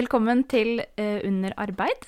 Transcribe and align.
Velkommen 0.00 0.46
til 0.48 0.78
eh, 0.96 1.18
Under 1.28 1.52
arbeid. 1.60 2.06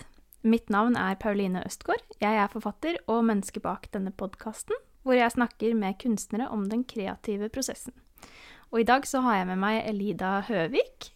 Mitt 0.48 0.70
navn 0.73 0.95
er 0.96 1.19
Pauline 1.20 1.61
Østgaard. 1.66 2.00
Jeg 2.22 2.39
er 2.41 2.48
forfatter 2.48 2.94
og 3.11 3.27
menneske 3.28 3.61
bak 3.61 3.91
denne 3.92 4.14
podkasten, 4.16 4.78
hvor 5.05 5.19
jeg 5.19 5.34
snakker 5.34 5.75
med 5.77 5.98
kunstnere 6.00 6.47
om 6.55 6.62
den 6.70 6.86
kreative 6.89 7.50
prosessen. 7.53 7.92
Og 8.70 8.81
i 8.81 8.86
dag 8.89 9.05
så 9.05 9.20
har 9.27 9.42
jeg 9.42 9.48
med 9.50 9.61
meg 9.61 9.81
Elida 9.91 10.31
Høvik. 10.47 11.11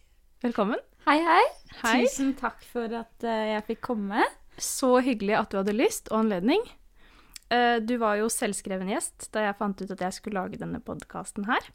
Velkommen. 0.44 0.82
Hei, 1.06 1.16
hei. 1.24 1.38
Hei. 1.78 1.94
Tusen 2.02 2.34
takk 2.36 2.60
for 2.74 2.92
at 2.98 3.24
eh, 3.24 3.54
jeg 3.54 3.64
fikk 3.70 3.80
komme. 3.86 4.26
Så 4.60 4.98
hyggelig 5.06 5.38
at 5.38 5.54
du 5.54 5.62
hadde 5.62 5.78
lyst 5.78 6.12
og 6.12 6.26
anledning. 6.26 6.60
Eh, 7.48 7.78
du 7.80 7.96
var 8.02 8.20
jo 8.20 8.28
selvskreven 8.28 8.92
gjest 8.92 9.30
da 9.32 9.46
jeg 9.46 9.56
fant 9.62 9.80
ut 9.80 9.96
at 9.96 10.04
jeg 10.10 10.18
skulle 10.18 10.44
lage 10.44 10.60
denne 10.60 10.82
podkasten 10.84 11.48
her. 11.48 11.72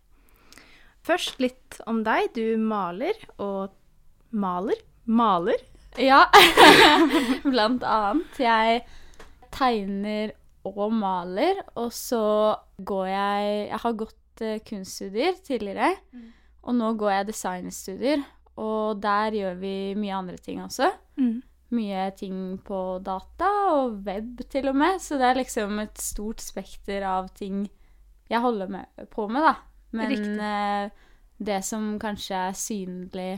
Først 1.01 1.41
litt 1.41 1.81
om 1.89 2.05
deg. 2.05 2.35
Du 2.37 2.45
maler 2.61 3.17
og 3.39 3.73
maler. 4.29 4.77
Maler. 5.11 5.59
Ja, 5.99 6.23
blant 7.51 7.83
annet. 7.83 8.39
Jeg 8.39 8.83
tegner 9.51 10.31
og 10.67 10.93
maler, 10.93 11.63
og 11.75 11.89
så 11.93 12.55
går 12.77 13.07
jeg 13.09 13.47
Jeg 13.71 13.79
har 13.83 13.97
gått 13.97 14.43
eh, 14.45 14.61
kunststudier 14.63 15.39
tidligere, 15.43 15.95
og 16.61 16.77
nå 16.77 16.93
går 16.99 17.15
jeg 17.15 17.29
designstudier. 17.31 18.23
Og 18.61 19.01
der 19.01 19.33
gjør 19.35 19.55
vi 19.59 19.75
mye 19.97 20.15
andre 20.15 20.37
ting 20.37 20.61
også. 20.63 20.91
Mm. 21.17 21.41
Mye 21.71 22.07
ting 22.19 22.37
på 22.67 22.99
data 23.03 23.49
og 23.71 24.01
web 24.05 24.43
til 24.51 24.69
og 24.69 24.75
med, 24.77 24.99
så 25.01 25.17
det 25.17 25.29
er 25.29 25.39
liksom 25.39 25.79
et 25.83 26.01
stort 26.01 26.43
spekter 26.43 27.05
av 27.07 27.31
ting 27.35 27.65
jeg 28.31 28.39
holder 28.39 28.69
med, 28.71 29.07
på 29.11 29.27
med, 29.27 29.43
da. 29.43 29.55
Men 29.91 30.13
eh, 30.39 30.91
det 31.41 31.63
som 31.67 31.97
kanskje 31.99 32.45
er 32.47 32.55
synlig 32.55 33.31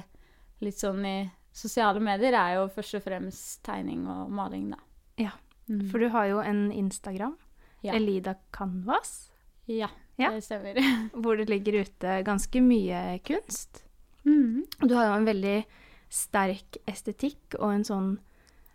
litt 0.61 0.77
sånn 0.77 1.05
i 1.07 1.17
sosiale 1.53 1.99
medier, 2.03 2.33
er 2.33 2.55
jo 2.57 2.67
først 2.73 2.95
og 2.97 3.03
fremst 3.05 3.61
tegning 3.63 4.07
og 4.09 4.29
maling, 4.33 4.71
da. 4.73 4.77
Ja, 5.21 5.31
Mm. 5.69 5.85
For 5.89 5.97
du 5.97 6.09
har 6.11 6.25
jo 6.27 6.39
en 6.43 6.71
Instagram, 6.75 7.37
Ja. 7.83 7.93
Elida 7.95 8.33
Canvas, 8.51 9.29
Ja, 9.65 9.87
Ja. 10.19 10.31
det 10.31 10.43
stemmer. 10.43 10.75
hvor 11.13 11.37
det 11.37 11.47
ligger 11.49 11.79
ute 11.85 12.17
ganske 12.25 12.59
mye 12.61 13.19
kunst. 13.23 13.83
Mm. 14.25 14.65
Du 14.81 14.93
har 14.95 15.05
jo 15.07 15.13
en 15.21 15.25
veldig 15.25 15.65
sterk 16.09 16.77
estetikk 16.85 17.55
og 17.59 17.71
en 17.73 17.83
sånn 17.83 18.19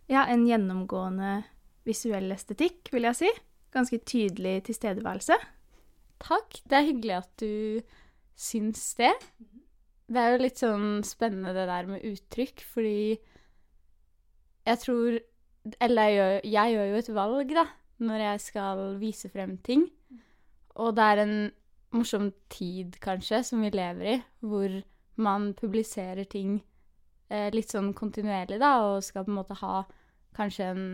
Ja, 0.09 0.25
en 0.25 0.47
gjennomgående 0.47 1.45
visuell 1.85 2.33
estetikk, 2.33 2.89
vil 2.91 3.03
jeg 3.03 3.17
si. 3.17 3.29
Ganske 3.71 3.99
tydelig 4.01 4.63
tilstedeværelse. 4.65 5.37
Takk. 6.21 6.63
Det 6.67 6.73
er 6.79 6.87
hyggelig 6.89 7.17
at 7.19 7.37
du 7.37 7.83
syns 8.35 8.95
det. 8.97 9.13
Det 10.09 10.21
er 10.21 10.33
jo 10.33 10.41
litt 10.41 10.61
sånn 10.61 10.87
spennende 11.05 11.53
det 11.57 11.67
der 11.69 11.89
med 11.91 12.05
uttrykk, 12.09 12.65
fordi 12.65 13.19
jeg 14.69 14.81
tror 14.85 15.19
Eller 15.85 16.09
jeg 16.09 16.17
gjør, 16.17 16.35
jeg 16.49 16.73
gjør 16.73 16.87
jo 16.89 16.99
et 16.99 17.09
valg, 17.13 17.51
da, 17.53 17.65
når 18.09 18.23
jeg 18.23 18.41
skal 18.41 18.83
vise 19.03 19.29
frem 19.29 19.59
ting. 19.61 19.83
Og 20.81 20.95
det 20.97 21.05
er 21.05 21.21
en 21.25 21.35
morsom 21.93 22.31
tid, 22.49 22.97
kanskje, 23.03 23.43
som 23.45 23.61
vi 23.61 23.73
lever 23.75 24.13
i, 24.15 24.17
hvor 24.41 24.79
man 25.21 25.51
publiserer 25.59 26.25
ting 26.31 26.61
eh, 27.29 27.51
litt 27.53 27.75
sånn 27.75 27.91
kontinuerlig, 27.97 28.61
da, 28.63 28.71
og 28.87 29.05
skal 29.05 29.27
på 29.27 29.33
en 29.35 29.39
måte 29.41 29.59
ha 29.61 29.83
kanskje 30.39 30.71
en 30.73 30.87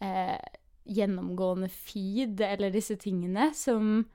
eh, 0.00 0.38
gjennomgående 0.88 1.68
feed, 1.72 2.40
eller 2.46 2.72
disse 2.72 2.96
tingene, 3.00 3.50
som 3.56 4.06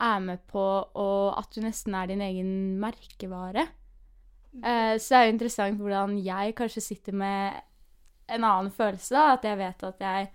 er 0.00 0.20
med 0.24 0.42
på 0.50 0.62
og 0.62 1.38
at 1.38 1.50
du 1.54 1.60
nesten 1.64 1.96
er 1.96 2.10
din 2.10 2.22
egen 2.24 2.52
merkevare. 2.80 3.66
Uh, 4.50 4.96
så 4.98 5.12
det 5.12 5.18
er 5.18 5.26
jo 5.26 5.34
interessant 5.34 5.82
hvordan 5.82 6.16
jeg 6.24 6.56
kanskje 6.58 6.82
sitter 6.82 7.14
med 7.16 7.60
en 8.30 8.46
annen 8.46 8.70
følelse, 8.74 9.14
da, 9.14 9.34
at 9.34 9.46
jeg 9.46 9.58
vet 9.58 9.84
at 9.86 10.02
jeg 10.04 10.30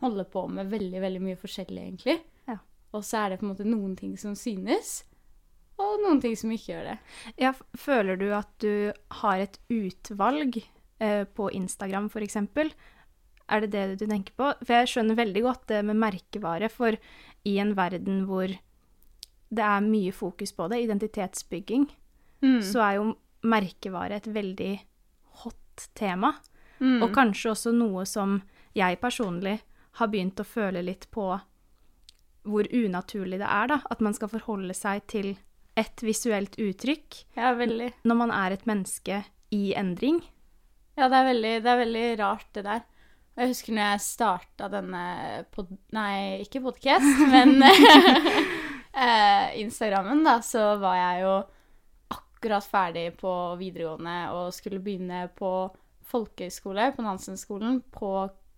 holder 0.00 0.26
på 0.32 0.46
med 0.48 0.70
veldig, 0.72 1.00
veldig 1.02 1.22
mye 1.24 1.38
forskjellig, 1.40 1.82
egentlig. 1.84 2.16
Ja. 2.48 2.56
Og 2.96 3.04
så 3.04 3.22
er 3.22 3.32
det 3.32 3.40
på 3.40 3.46
en 3.46 3.52
måte 3.52 3.68
noen 3.68 3.96
ting 3.98 4.14
som 4.20 4.36
synes, 4.38 5.02
og 5.80 6.00
noen 6.02 6.20
ting 6.20 6.36
som 6.36 6.52
ikke 6.52 6.74
gjør 6.74 6.88
det. 6.90 6.96
Ja, 7.40 7.52
føler 7.78 8.18
du 8.20 8.28
at 8.36 8.50
du 8.62 8.92
har 9.22 9.40
et 9.40 9.56
utvalg 9.72 10.60
eh, 10.60 11.24
på 11.24 11.50
Instagram, 11.56 12.10
f.eks.? 12.12 12.36
Er 13.50 13.64
det 13.64 13.70
det 13.72 13.84
du 14.02 14.04
tenker 14.06 14.36
på? 14.36 14.50
For 14.60 14.76
jeg 14.76 14.90
skjønner 14.92 15.18
veldig 15.18 15.44
godt 15.46 15.64
det 15.72 15.80
med 15.88 16.00
merkevare, 16.00 16.68
for 16.72 16.96
i 17.48 17.56
en 17.62 17.72
verden 17.78 18.26
hvor 18.28 18.52
det 19.50 19.64
er 19.66 19.80
mye 19.82 20.12
fokus 20.14 20.52
på 20.54 20.68
det, 20.70 20.82
identitetsbygging, 20.86 21.88
Mm. 22.42 22.62
så 22.64 22.80
er 22.80 22.94
jo 22.96 23.02
merkevare 23.44 24.16
et 24.16 24.26
veldig 24.32 24.80
hot 25.42 25.88
tema. 25.94 26.30
Mm. 26.80 27.02
Og 27.02 27.10
kanskje 27.12 27.50
også 27.52 27.72
noe 27.76 28.06
som 28.08 28.38
jeg 28.74 28.96
personlig 29.02 29.58
har 29.98 30.08
begynt 30.08 30.40
å 30.40 30.46
føle 30.48 30.80
litt 30.82 31.04
på 31.12 31.26
hvor 32.48 32.64
unaturlig 32.72 33.38
det 33.42 33.48
er, 33.48 33.66
da. 33.68 33.80
At 33.90 34.00
man 34.00 34.14
skal 34.16 34.28
forholde 34.32 34.72
seg 34.74 35.02
til 35.06 35.34
et 35.76 36.00
visuelt 36.02 36.56
uttrykk 36.56 37.24
Ja, 37.36 37.52
når 37.54 38.16
man 38.16 38.30
er 38.32 38.52
et 38.56 38.64
menneske 38.66 39.24
i 39.52 39.74
endring. 39.76 40.22
Ja, 40.96 41.08
det 41.08 41.16
er 41.20 41.28
veldig, 41.34 41.52
det 41.64 41.70
er 41.74 41.82
veldig 41.84 42.06
rart, 42.20 42.46
det 42.54 42.64
der. 42.64 42.82
Jeg 43.36 43.48
husker 43.52 43.72
når 43.76 43.86
jeg 43.92 44.00
starta 44.04 44.68
denne 44.72 45.04
pod... 45.52 45.70
Nei, 45.92 46.40
ikke 46.44 46.60
podcast, 46.64 47.04
men 47.30 47.60
eh, 49.00 49.60
Instagrammen, 49.62 50.22
da, 50.26 50.38
så 50.44 50.74
var 50.80 50.98
jeg 50.98 51.24
jo 51.24 51.34
akkurat 52.16 52.66
ferdig 52.66 53.06
på 53.20 53.32
videregående 53.60 54.16
og 54.36 54.54
skulle 54.56 54.80
begynne 54.82 55.26
på 55.36 55.52
folkehøyskole 56.10 56.90
på 56.96 57.04
Nansen-skolen, 57.04 57.80
på 57.92 58.12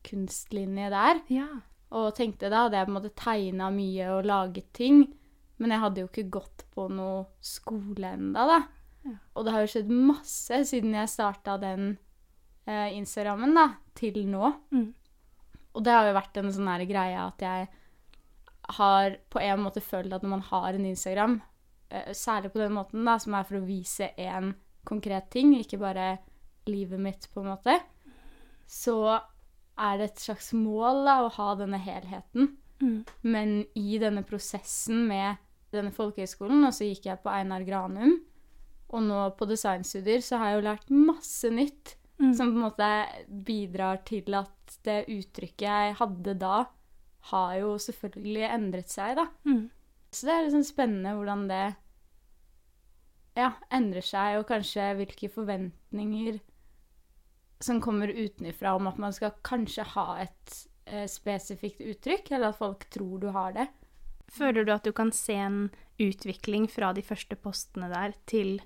kunstlinje 0.06 0.90
der. 0.92 1.22
Ja. 1.32 1.48
Og 1.92 2.14
tenkte 2.16 2.50
da 2.50 2.66
hadde 2.66 2.78
jeg 2.78 2.88
på 2.88 2.92
en 2.92 2.98
måte 2.98 3.16
tegna 3.18 3.68
mye 3.74 4.12
og 4.14 4.28
laget 4.28 4.70
ting, 4.76 5.04
men 5.60 5.74
jeg 5.74 5.82
hadde 5.82 6.02
jo 6.02 6.08
ikke 6.08 6.30
gått 6.38 6.64
på 6.74 6.88
noe 6.90 7.26
skole 7.44 8.14
enda, 8.16 8.46
da. 8.48 8.62
Ja. 9.02 9.18
Og 9.34 9.44
det 9.44 9.52
har 9.54 9.64
jo 9.64 9.70
skjedd 9.74 9.92
masse 9.92 10.62
siden 10.70 10.94
jeg 10.96 11.10
starta 11.10 11.58
den 11.60 11.96
eh, 12.66 12.94
Instagrammen, 12.96 13.54
da, 13.58 13.68
til 13.98 14.18
nå. 14.30 14.54
Mm. 14.72 14.88
Og 15.72 15.84
det 15.84 15.94
har 15.94 16.08
jo 16.08 16.16
vært 16.16 16.38
en 16.40 16.52
sånn 16.54 16.70
her 16.70 16.84
greie 16.88 17.18
at 17.20 17.42
jeg 17.44 17.68
har 18.76 19.16
på 19.30 19.40
en 19.42 19.62
måte 19.64 19.82
følt 19.84 20.12
at 20.12 20.22
når 20.22 20.30
man 20.36 20.44
har 20.48 20.74
en 20.74 20.86
Instagram, 20.86 21.40
eh, 21.90 22.12
særlig 22.12 22.52
på 22.52 22.58
den 22.62 22.72
måten, 22.72 23.04
da, 23.04 23.18
som 23.18 23.34
er 23.34 23.44
for 23.44 23.58
å 23.58 23.66
vise 23.66 24.12
én 24.18 24.54
konkret 24.84 25.30
ting, 25.30 25.54
ikke 25.58 25.78
bare 25.78 26.18
livet 26.66 27.00
mitt, 27.00 27.28
på 27.34 27.42
en 27.42 27.52
måte, 27.52 27.78
så 28.66 29.20
er 29.78 29.98
det 29.98 30.10
et 30.10 30.24
slags 30.24 30.52
mål 30.52 31.04
da, 31.06 31.16
å 31.22 31.32
ha 31.32 31.54
denne 31.58 31.78
helheten. 31.78 32.56
Mm. 32.82 33.04
Men 33.22 33.56
i 33.78 33.98
denne 33.98 34.22
prosessen 34.26 35.06
med 35.08 35.36
denne 35.72 35.92
folkehøyskolen, 35.94 36.64
og 36.66 36.74
så 36.74 36.86
gikk 36.86 37.06
jeg 37.06 37.22
på 37.22 37.30
Einar 37.32 37.64
Granum, 37.64 38.20
og 38.92 39.02
nå 39.02 39.24
på 39.38 39.48
designstudier, 39.48 40.20
så 40.20 40.38
har 40.38 40.50
jeg 40.50 40.58
jo 40.58 40.68
lært 40.68 40.90
masse 40.92 41.50
nytt 41.50 41.96
Mm. 42.22 42.34
som 42.34 42.52
på 42.52 42.58
en 42.58 42.66
måte 42.68 42.88
bidrar 43.26 44.04
til 44.06 44.34
at 44.36 44.76
det 44.86 45.08
uttrykket 45.10 45.64
jeg 45.66 45.94
hadde 45.98 46.34
da, 46.38 46.66
har 47.30 47.54
jo 47.60 47.76
selvfølgelig 47.78 48.48
endret 48.48 48.90
seg, 48.90 49.16
da. 49.20 49.28
Mm. 49.46 49.68
Så 50.12 50.26
det 50.28 50.34
er 50.34 50.46
liksom 50.46 50.64
spennende 50.66 51.14
hvordan 51.16 51.46
det 51.48 51.64
ja, 53.38 53.52
endrer 53.72 54.04
seg, 54.04 54.40
og 54.40 54.48
kanskje 54.50 54.90
hvilke 54.98 55.30
forventninger 55.32 56.40
som 57.62 57.78
kommer 57.80 58.10
utenifra 58.10 58.74
om 58.76 58.90
at 58.90 58.98
man 59.00 59.14
skal 59.14 59.36
kanskje 59.46 59.86
ha 59.94 60.06
et 60.24 60.56
eh, 60.90 61.06
spesifikt 61.08 61.80
uttrykk, 61.80 62.32
eller 62.34 62.50
at 62.50 62.58
folk 62.58 62.88
tror 62.92 63.22
du 63.22 63.30
har 63.32 63.54
det. 63.56 63.68
Føler 64.32 64.64
du 64.64 64.72
at 64.74 64.84
du 64.84 64.92
kan 64.96 65.12
se 65.14 65.36
en 65.38 65.62
utvikling 66.00 66.66
fra 66.70 66.92
de 66.96 67.04
første 67.04 67.36
postene 67.38 67.90
der 67.92 68.16
til 68.26 68.58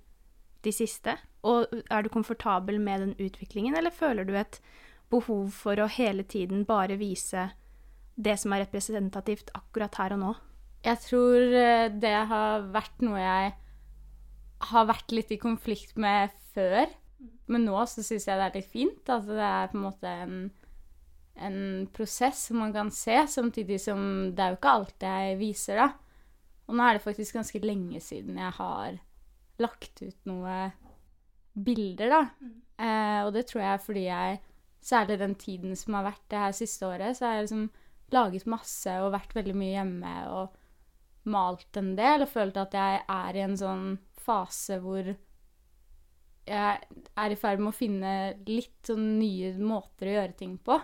de 0.64 0.72
siste? 0.74 1.16
Og 1.46 1.68
er 1.90 2.02
du 2.02 2.10
komfortabel 2.10 2.80
med 2.82 3.04
den 3.04 3.14
utviklingen, 3.20 3.76
eller 3.76 3.94
føler 3.94 4.26
du 4.26 4.34
et 4.38 4.60
behov 5.12 5.52
for 5.54 5.78
å 5.78 5.90
hele 5.90 6.24
tiden 6.26 6.64
bare 6.66 6.98
vise 6.98 7.50
det 8.16 8.36
som 8.40 8.54
er 8.56 8.64
representativt 8.64 9.52
akkurat 9.56 9.96
her 10.00 10.16
og 10.16 10.22
nå? 10.22 10.34
Jeg 10.86 11.02
tror 11.04 11.56
eh, 11.60 11.88
det 11.92 12.14
har 12.30 12.68
vært 12.74 13.02
noe 13.04 13.20
jeg 13.20 13.54
har 14.72 14.86
vært 14.88 15.12
litt 15.12 15.32
i 15.34 15.40
konflikt 15.40 15.98
med 16.00 16.32
før. 16.54 16.88
Men 17.50 17.66
nå 17.66 17.82
så 17.88 18.04
syns 18.04 18.26
jeg 18.26 18.38
det 18.38 18.46
er 18.46 18.56
litt 18.56 18.70
fint. 18.72 19.12
At 19.12 19.26
det 19.28 19.42
er 19.42 19.70
på 19.70 19.78
en 19.78 19.84
måte 19.84 20.12
en, 20.24 20.38
en 21.36 21.60
prosess 21.94 22.46
som 22.48 22.60
man 22.62 22.74
kan 22.74 22.90
se, 22.94 23.18
samtidig 23.30 23.80
som 23.82 24.00
det 24.34 24.42
er 24.42 24.54
jo 24.54 24.60
ikke 24.60 24.74
alt 24.80 25.06
jeg 25.08 25.38
viser, 25.42 25.82
da. 25.82 25.90
Og 26.66 26.74
nå 26.74 26.82
er 26.82 26.96
det 26.96 27.04
faktisk 27.04 27.36
ganske 27.38 27.62
lenge 27.62 28.00
siden 28.02 28.40
jeg 28.40 28.54
har 28.58 28.96
lagt 29.62 30.02
ut 30.02 30.28
noe 30.28 30.56
bilder, 31.56 32.12
da. 32.12 32.22
Eh, 32.76 33.20
og 33.24 33.32
det 33.36 33.46
tror 33.48 33.62
jeg 33.62 33.72
er 33.72 33.84
fordi 33.84 34.06
jeg, 34.08 34.40
særlig 34.86 35.18
den 35.18 35.34
tiden 35.40 35.76
som 35.78 35.96
har 35.98 36.10
vært 36.10 36.24
det 36.30 36.40
her 36.42 36.56
siste 36.56 36.86
året, 36.86 37.16
så 37.16 37.26
har 37.26 37.38
jeg 37.38 37.46
liksom 37.46 37.68
laget 38.14 38.46
masse 38.46 38.92
og 39.02 39.14
vært 39.14 39.34
veldig 39.36 39.54
mye 39.58 39.74
hjemme 39.74 40.14
og 40.30 40.56
malt 41.26 41.78
en 41.80 41.94
del 41.98 42.22
og 42.22 42.30
følt 42.30 42.58
at 42.60 42.74
jeg 42.76 43.00
er 43.10 43.38
i 43.38 43.42
en 43.42 43.56
sånn 43.58 43.86
fase 44.26 44.78
hvor 44.82 45.08
jeg 46.46 47.00
er 47.18 47.32
i 47.34 47.38
ferd 47.38 47.62
med 47.62 47.72
å 47.72 47.76
finne 47.76 48.12
litt 48.46 48.86
sånn 48.86 49.16
nye 49.18 49.50
måter 49.58 50.06
å 50.06 50.14
gjøre 50.20 50.38
ting 50.38 50.54
på. 50.62 50.78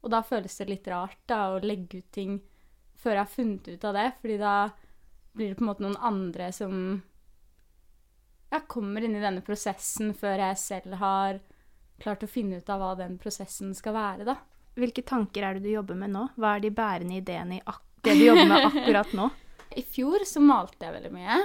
Og 0.00 0.12
da 0.12 0.22
føles 0.24 0.54
det 0.60 0.68
litt 0.70 0.86
rart 0.88 1.18
da, 1.28 1.50
å 1.50 1.62
legge 1.64 2.00
ut 2.00 2.12
ting 2.14 2.38
før 3.00 3.16
jeg 3.16 3.24
har 3.24 3.32
funnet 3.32 3.68
ut 3.68 3.86
av 3.88 3.96
det, 3.96 4.06
fordi 4.20 4.36
da 4.40 4.54
blir 5.34 5.50
det 5.50 5.58
på 5.58 5.64
en 5.64 5.70
måte 5.70 5.84
noen 5.84 5.98
andre 6.04 6.50
som 6.54 6.74
jeg 8.50 8.66
kommer 8.70 9.04
inn 9.06 9.16
i 9.18 9.22
denne 9.22 9.42
prosessen 9.46 10.12
før 10.16 10.42
jeg 10.42 10.58
selv 10.62 10.98
har 11.00 11.40
klart 12.00 12.24
å 12.24 12.30
finne 12.30 12.58
ut 12.60 12.72
av 12.72 12.80
hva 12.82 12.94
den 12.98 13.18
prosessen 13.20 13.74
skal 13.76 13.94
være, 13.96 14.26
da. 14.26 14.36
Hvilke 14.78 15.02
tanker 15.06 15.44
er 15.44 15.56
det 15.56 15.66
du 15.66 15.72
jobber 15.72 15.98
med 15.98 16.12
nå? 16.14 16.26
Hva 16.38 16.56
er 16.56 16.64
de 16.64 16.72
bærende 16.74 17.18
ideene 17.18 17.58
i 17.58 17.64
det 18.04 18.14
du 18.16 18.24
jobber 18.24 18.48
med 18.48 18.66
akkurat 18.68 19.16
nå? 19.16 19.30
I 19.80 19.82
fjor 19.86 20.24
så 20.26 20.42
malte 20.42 20.86
jeg 20.86 20.96
veldig 20.96 21.12
mye. 21.14 21.38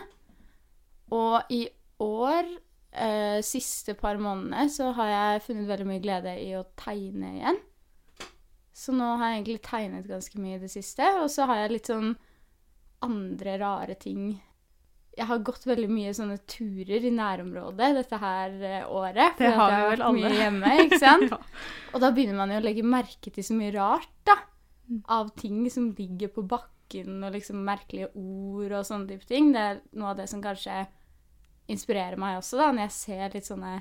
Og 1.14 1.54
i 1.54 1.62
år, 2.02 2.48
eh, 2.92 3.40
siste 3.46 3.94
par 4.00 4.18
månedene, 4.22 4.66
så 4.74 4.92
har 4.98 5.12
jeg 5.12 5.44
funnet 5.46 5.70
veldig 5.70 5.90
mye 5.90 6.04
glede 6.04 6.34
i 6.42 6.52
å 6.58 6.66
tegne 6.80 7.36
igjen. 7.38 7.60
Så 8.76 8.96
nå 8.96 9.14
har 9.20 9.32
jeg 9.32 9.42
egentlig 9.42 9.62
tegnet 9.64 10.10
ganske 10.10 10.42
mye 10.42 10.58
i 10.58 10.64
det 10.66 10.72
siste. 10.74 11.06
Og 11.22 11.30
så 11.32 11.46
har 11.48 11.64
jeg 11.64 11.76
litt 11.78 11.92
sånn 11.92 12.16
andre 13.06 13.58
rare 13.62 13.96
ting 14.00 14.34
jeg 15.16 15.28
har 15.30 15.44
gått 15.48 15.64
veldig 15.68 15.88
mye 15.92 16.12
sånne 16.16 16.38
turer 16.50 17.06
i 17.08 17.12
nærområdet 17.14 17.92
dette 17.96 18.20
her 18.20 18.56
året. 18.60 18.90
året. 18.92 19.38
Det 19.40 19.52
har 19.56 19.72
vi 19.72 19.82
vel 19.94 20.04
alle. 20.10 20.22
Mye 20.30 20.42
hjemme, 20.42 20.74
ikke 20.84 21.00
sant? 21.00 21.30
ja. 21.34 21.40
Og 21.94 22.04
da 22.04 22.12
begynner 22.16 22.40
man 22.42 22.52
jo 22.52 22.60
å 22.60 22.66
legge 22.66 22.84
merke 22.84 23.32
til 23.32 23.46
så 23.48 23.56
mye 23.56 23.72
rart, 23.76 24.12
da. 24.28 24.38
Av 25.16 25.32
ting 25.40 25.64
som 25.74 25.88
ligger 25.98 26.34
på 26.36 26.44
bakken, 26.50 27.24
og 27.24 27.34
liksom 27.34 27.64
merkelige 27.66 28.12
ord 28.12 28.76
og 28.76 28.86
sånne 28.86 29.14
type 29.14 29.30
ting. 29.30 29.54
Det 29.56 29.64
er 29.64 29.82
noe 29.96 30.12
av 30.12 30.20
det 30.20 30.28
som 30.32 30.44
kanskje 30.44 30.84
inspirerer 31.72 32.20
meg 32.22 32.42
også, 32.42 32.60
da, 32.60 32.70
når 32.74 32.88
jeg 32.88 32.98
ser 33.00 33.38
litt 33.40 33.48
sånne 33.48 33.78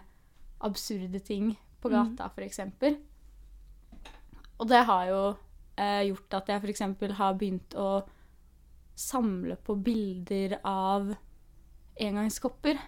absurde 0.64 1.20
ting 1.20 1.52
på 1.82 1.90
gata, 1.92 2.30
for 2.32 2.46
eksempel. 2.46 2.96
Og 4.56 4.68
det 4.70 4.84
har 4.88 5.08
jo 5.10 5.20
eh, 5.76 6.06
gjort 6.08 6.38
at 6.38 6.52
jeg 6.52 6.62
for 6.62 6.72
eksempel 6.72 7.16
har 7.18 7.36
begynt 7.36 7.74
å 7.76 7.88
samle 8.94 9.58
på 9.60 9.74
bilder 9.82 10.60
av 10.62 11.10
engangskopper. 12.00 12.80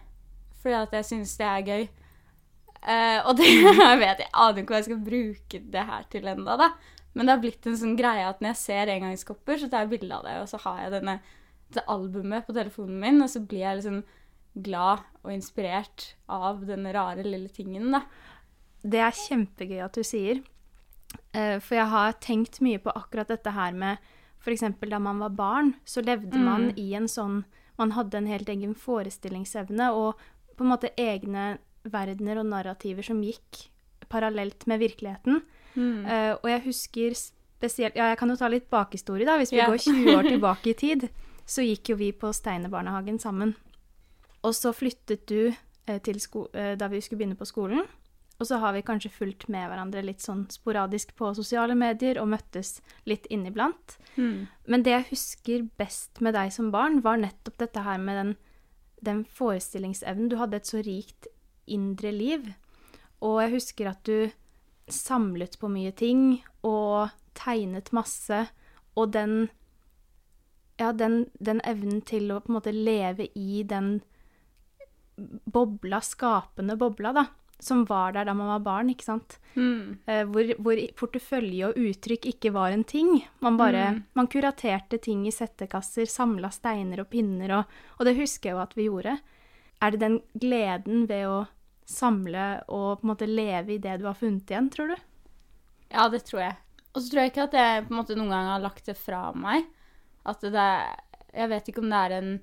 Fordi 0.63 0.77
at 0.81 0.99
jeg 0.99 1.09
syns 1.11 1.37
det 1.39 1.47
er 1.47 1.71
gøy. 1.71 1.87
Uh, 2.87 3.21
og 3.27 3.33
det 3.39 3.49
jeg 3.51 3.99
vet 4.03 4.21
jeg 4.23 4.31
aner 4.31 4.61
ikke 4.63 4.75
hva 4.75 4.83
jeg 4.83 4.89
skal 4.91 5.07
bruke 5.09 5.63
det 5.75 5.87
her 5.89 6.05
til 6.13 6.29
ennå, 6.31 6.59
da. 6.61 6.71
Men 7.17 7.27
det 7.27 7.33
har 7.33 7.43
blitt 7.43 7.67
en 7.67 7.79
sånn 7.81 7.97
greie 7.99 8.27
at 8.29 8.43
når 8.43 8.53
jeg 8.53 8.61
ser 8.61 8.93
engangskopper, 8.93 9.59
så 9.59 9.71
tar 9.73 9.87
jeg 9.87 9.95
bilde 9.95 10.19
av 10.19 10.27
det, 10.27 10.37
og 10.43 10.51
så 10.51 10.61
har 10.67 10.83
jeg 10.85 10.93
denne, 10.99 11.17
det 11.73 11.87
albumet 11.91 12.47
på 12.47 12.55
telefonen 12.55 12.99
min, 13.03 13.23
og 13.25 13.33
så 13.33 13.41
blir 13.41 13.65
jeg 13.65 13.79
liksom 13.81 14.03
glad 14.67 15.03
og 15.23 15.33
inspirert 15.35 16.11
av 16.33 16.63
denne 16.69 16.93
rare 16.95 17.25
lille 17.25 17.49
tingen, 17.53 17.89
da. 17.97 18.05
Det 18.87 19.01
er 19.03 19.19
kjempegøy 19.19 19.81
at 19.87 19.97
du 19.97 20.05
sier. 20.07 20.45
uh, 21.35 21.57
for 21.59 21.79
jeg 21.79 21.89
har 21.91 22.21
tenkt 22.21 22.61
mye 22.63 22.79
på 22.83 22.93
akkurat 22.95 23.33
dette 23.33 23.51
her 23.57 23.73
med 23.73 24.13
F.eks. 24.41 24.65
da 24.91 24.99
man 24.99 25.19
var 25.19 25.31
barn, 25.31 25.75
så 25.85 26.03
levde 26.05 26.39
man 26.39 26.69
Mm. 26.71 26.79
i 26.79 26.95
en 26.95 27.09
sånn 27.09 27.45
Man 27.79 27.91
hadde 27.93 28.17
en 28.17 28.27
helt 28.27 28.49
egen 28.49 28.75
forestillingsevne 28.75 29.91
og 29.93 30.17
på 30.57 30.65
en 30.65 30.71
måte 30.71 30.89
egne 30.97 31.59
verdener 31.85 32.39
og 32.41 32.47
narrativer 32.47 33.05
som 33.05 33.21
gikk 33.21 33.67
parallelt 34.09 34.67
med 34.67 34.81
virkeligheten. 34.81 35.43
Mm. 35.75 36.07
Uh, 36.07 36.33
og 36.41 36.49
jeg 36.49 36.63
husker 36.65 37.13
spesielt 37.15 37.97
Ja, 37.97 38.09
jeg 38.09 38.19
kan 38.19 38.31
jo 38.31 38.37
ta 38.37 38.49
litt 38.49 38.71
bakhistorie, 38.71 39.27
da. 39.27 39.37
Hvis 39.37 39.53
vi 39.53 39.59
yeah. 39.61 39.69
går 39.69 39.77
20 39.77 40.17
år 40.17 40.23
tilbake 40.35 40.71
i 40.71 40.75
tid, 40.75 41.09
så 41.45 41.63
gikk 41.67 41.91
jo 41.93 41.97
vi 41.97 42.13
på 42.13 42.33
Steinerbarnehagen 42.33 43.19
sammen. 43.19 43.55
Og 44.43 44.55
så 44.55 44.73
flyttet 44.73 45.27
du 45.29 45.53
uh, 45.53 45.99
til 45.99 46.21
sko 46.21 46.49
uh, 46.55 46.75
da 46.79 46.89
vi 46.89 47.01
skulle 47.01 47.19
begynne 47.19 47.37
på 47.37 47.49
skolen. 47.49 47.85
Og 48.37 48.49
så 48.49 48.59
har 48.61 48.75
vi 48.77 48.85
kanskje 48.85 49.13
fulgt 49.13 49.47
med 49.53 49.65
hverandre 49.71 50.03
litt 50.05 50.21
sånn 50.21 50.45
sporadisk 50.53 51.15
på 51.17 51.31
sosiale 51.39 51.77
medier 51.79 52.21
og 52.21 52.29
møttes 52.35 52.81
litt 53.09 53.25
inniblant. 53.33 53.97
Mm. 54.17 54.45
Men 54.69 54.85
det 54.85 54.93
jeg 54.93 55.09
husker 55.13 55.65
best 55.81 56.21
med 56.25 56.37
deg 56.37 56.53
som 56.53 56.69
barn, 56.75 57.01
var 57.05 57.21
nettopp 57.23 57.57
dette 57.63 57.85
her 57.87 58.01
med 58.03 58.21
den, 58.21 58.35
den 59.01 59.23
forestillingsevnen. 59.25 60.29
Du 60.29 60.37
hadde 60.41 60.61
et 60.61 60.69
så 60.69 60.83
rikt 60.85 61.31
indre 61.65 62.13
liv. 62.13 62.51
Og 63.25 63.41
jeg 63.41 63.55
husker 63.57 63.89
at 63.95 64.05
du 64.05 64.29
samlet 64.93 65.57
på 65.59 65.71
mye 65.73 65.95
ting 65.97 66.43
og 66.67 67.15
tegnet 67.39 67.93
masse. 67.97 68.47
Og 68.97 69.13
den 69.17 69.49
Ja, 70.77 70.91
den, 70.93 71.31
den 71.41 71.63
evnen 71.65 72.03
til 72.05 72.29
å 72.29 72.43
på 72.45 72.51
en 72.51 72.59
måte 72.59 72.73
leve 72.75 73.31
i 73.33 73.63
den 73.65 74.03
bobla, 75.17 76.03
skapende 76.05 76.77
bobla, 76.77 77.15
da. 77.17 77.23
Som 77.59 77.85
var 77.89 78.13
der 78.13 78.27
da 78.29 78.35
man 78.37 78.51
var 78.51 78.61
barn, 78.61 78.91
ikke 78.93 79.05
sant. 79.07 79.39
Mm. 79.57 79.99
Eh, 80.07 80.25
hvor, 80.29 80.51
hvor 80.61 80.81
portefølje 81.01 81.71
og 81.71 81.79
uttrykk 81.81 82.27
ikke 82.29 82.53
var 82.53 82.75
en 82.75 82.85
ting. 82.85 83.23
Man 83.41 83.57
bare 83.57 83.87
Mm. 83.95 84.03
man 84.15 84.27
kuraterte 84.29 84.99
ting 85.01 85.27
i 85.27 85.33
settekasser, 85.33 86.05
samla 86.07 86.51
steiner 86.53 87.01
og 87.01 87.09
pinner, 87.11 87.51
og, 87.59 87.65
og 87.99 88.05
det 88.05 88.17
husker 88.19 88.51
jeg 88.51 88.57
jo 88.57 88.63
at 88.63 88.75
vi 88.77 88.89
gjorde. 88.91 89.19
Er 89.81 89.91
det 89.91 90.01
den 90.01 90.21
gleden 90.35 91.07
ved 91.09 91.25
å 91.27 91.47
samle 91.87 92.63
og 92.69 93.01
på 93.01 93.07
en 93.07 93.11
måte 93.15 93.27
leve 93.29 93.75
i 93.75 93.79
det 93.79 93.99
du 94.01 94.07
har 94.07 94.15
funnet 94.19 94.51
igjen, 94.51 94.69
tror 94.71 94.89
du? 94.93 94.97
Ja, 95.93 96.09
det 96.13 96.25
tror 96.27 96.41
jeg. 96.43 96.57
Og 96.95 97.01
så 97.03 97.11
tror 97.11 97.23
jeg 97.23 97.31
ikke 97.33 97.45
at 97.49 97.53
jeg 97.57 97.85
på 97.87 97.93
en 97.95 98.01
måte 98.03 98.17
noen 98.17 98.33
gang 98.33 98.47
har 98.53 98.61
lagt 98.65 98.87
det 98.89 98.97
fra 98.99 99.31
meg. 99.33 99.65
At 100.27 100.41
det 100.43 100.55
er 100.57 100.97
Jeg 101.37 101.49
vet 101.51 101.67
ikke 101.69 101.83
om 101.85 101.91
det 101.93 101.99
er 102.05 102.13
en 102.17 102.41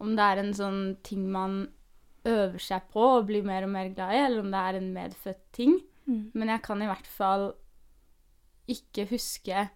Om 0.00 0.14
det 0.16 0.22
er 0.24 0.38
en 0.38 0.52
sånn 0.54 0.96
ting 1.02 1.30
man 1.32 1.68
øver 2.26 2.62
seg 2.62 2.88
på 2.92 3.02
og 3.18 3.28
blir 3.28 3.46
mer 3.46 3.66
og 3.66 3.72
mer 3.72 3.92
glad 3.94 4.14
i, 4.14 4.22
eller 4.26 4.42
om 4.42 4.52
det 4.52 4.62
er 4.62 4.78
en 4.78 4.92
medfødt 4.94 5.44
ting. 5.56 5.78
Men 6.34 6.52
jeg 6.52 6.62
kan 6.62 6.82
i 6.82 6.90
hvert 6.90 7.08
fall 7.10 7.48
ikke 8.70 9.06
huske 9.10 9.66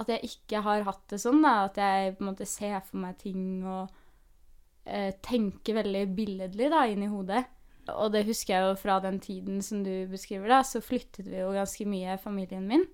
at 0.00 0.08
jeg 0.08 0.24
ikke 0.26 0.62
har 0.64 0.84
hatt 0.86 1.02
det 1.12 1.20
sånn, 1.22 1.42
da. 1.44 1.66
At 1.68 1.78
jeg 1.80 2.16
på 2.16 2.24
en 2.24 2.30
måte 2.32 2.48
ser 2.48 2.80
for 2.86 3.02
meg 3.02 3.18
ting 3.20 3.62
og 3.68 3.90
eh, 4.86 5.12
tenker 5.24 5.78
veldig 5.82 6.06
billedlig 6.16 6.70
da, 6.72 6.86
inn 6.90 7.04
i 7.06 7.10
hodet. 7.12 7.44
Og 7.92 8.12
det 8.14 8.24
husker 8.28 8.54
jeg 8.54 8.66
jo 8.68 8.78
fra 8.78 8.98
den 9.02 9.18
tiden 9.22 9.62
som 9.64 9.82
du 9.82 10.06
beskriver, 10.10 10.48
da, 10.50 10.60
så 10.66 10.82
flyttet 10.82 11.26
vi 11.26 11.40
jo 11.40 11.50
ganske 11.54 11.86
mye, 11.90 12.18
familien 12.22 12.68
min. 12.70 12.86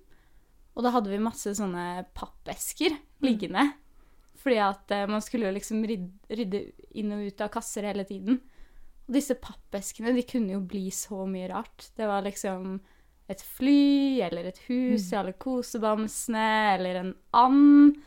Og 0.75 0.85
da 0.85 0.93
hadde 0.95 1.11
vi 1.11 1.21
masse 1.21 1.53
sånne 1.57 2.05
pappesker 2.17 2.97
liggende. 3.25 3.69
Fordi 4.39 4.59
at 4.63 4.95
eh, 4.95 5.07
man 5.09 5.23
skulle 5.23 5.49
jo 5.49 5.55
liksom 5.57 5.83
rydde, 5.87 6.35
rydde 6.39 6.63
inn 6.99 7.15
og 7.15 7.25
ut 7.27 7.45
av 7.45 7.53
kasser 7.53 7.87
hele 7.89 8.05
tiden. 8.07 8.41
Og 9.09 9.15
disse 9.17 9.33
pappeskene, 9.41 10.13
de 10.13 10.21
kunne 10.29 10.53
jo 10.53 10.61
bli 10.69 10.87
så 10.93 11.23
mye 11.25 11.47
rart. 11.49 11.89
Det 11.97 12.05
var 12.05 12.21
liksom 12.27 12.75
et 13.29 13.41
fly, 13.41 14.21
eller 14.25 14.45
et 14.49 14.59
hus 14.69 15.07
i 15.11 15.17
alle 15.17 15.33
kosebamsene, 15.33 16.45
eller 16.75 16.99
en 17.01 17.11
and. 17.33 17.97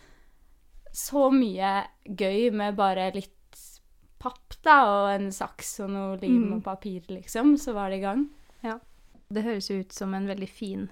Så 0.93 1.29
mye 1.35 1.73
gøy 2.07 2.51
med 2.55 2.77
bare 2.79 3.11
litt 3.15 3.31
papp, 4.23 4.55
da, 4.63 4.77
og 4.87 5.09
en 5.17 5.31
saks 5.35 5.81
og 5.83 5.91
noe 5.91 6.17
lim 6.23 6.45
Mm. 6.51 6.57
og 6.57 6.63
papir, 6.65 7.03
liksom. 7.09 7.57
Så 7.59 7.73
var 7.75 7.91
det 7.91 7.99
i 7.99 8.03
gang. 8.07 8.29
Det 9.33 9.43
høres 9.43 9.69
jo 9.71 9.81
ut 9.81 9.93
som 9.93 10.15
en 10.15 10.27
veldig 10.29 10.49
fin, 10.49 10.89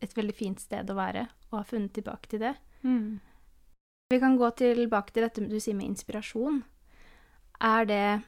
et 0.00 0.14
veldig 0.14 0.34
fint 0.34 0.60
sted 0.60 0.86
å 0.88 0.94
være, 0.94 1.28
og 1.50 1.58
ha 1.58 1.62
funnet 1.64 1.92
tilbake 1.92 2.28
til 2.28 2.38
det. 2.40 2.54
Vi 4.10 4.18
kan 4.20 4.38
gå 4.38 4.48
tilbake 4.56 5.12
til 5.12 5.22
dette 5.24 5.48
du 5.48 5.58
sier 5.60 5.74
med 5.74 5.86
inspirasjon. 5.90 6.62
Er 7.60 7.84
det 7.84 8.22